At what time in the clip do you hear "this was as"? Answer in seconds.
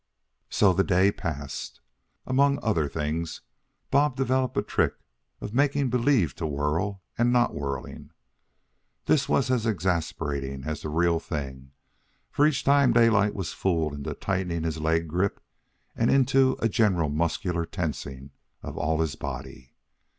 9.05-9.67